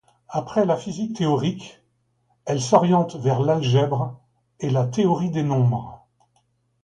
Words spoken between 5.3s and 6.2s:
nombres.